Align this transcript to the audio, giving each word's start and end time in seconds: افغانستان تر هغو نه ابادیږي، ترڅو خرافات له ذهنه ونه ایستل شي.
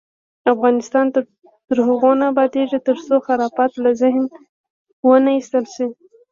افغانستان 0.53 1.05
تر 1.13 1.23
هغو 1.87 2.11
نه 2.19 2.25
ابادیږي، 2.31 2.79
ترڅو 2.87 3.15
خرافات 3.25 3.71
له 3.83 3.91
ذهنه 4.01 4.29
ونه 5.07 5.31
ایستل 5.35 5.65
شي. 5.75 5.87